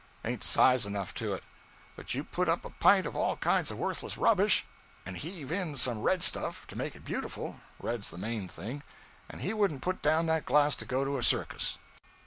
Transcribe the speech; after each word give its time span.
Ain't 0.25 0.43
size 0.43 0.87
enough 0.87 1.13
to 1.21 1.31
it. 1.33 1.43
But 1.95 2.15
you 2.15 2.23
put 2.23 2.49
up 2.49 2.65
a 2.65 2.71
pint 2.71 3.05
of 3.05 3.15
all 3.15 3.37
kinds 3.37 3.69
of 3.69 3.77
worthless 3.77 4.17
rubbish, 4.17 4.65
and 5.05 5.15
heave 5.15 5.51
in 5.51 5.75
some 5.75 6.01
red 6.01 6.23
stuff 6.23 6.65
to 6.69 6.75
make 6.75 6.95
it 6.95 7.05
beautiful 7.05 7.59
red's 7.79 8.09
the 8.09 8.17
main 8.17 8.47
thing 8.47 8.81
and 9.29 9.41
he 9.41 9.53
wouldn't 9.53 9.83
put 9.83 10.01
down 10.01 10.25
that 10.25 10.47
glass 10.47 10.75
to 10.77 10.85
go 10.85 11.05
to 11.05 11.19
a 11.19 11.23
circus.' 11.23 11.77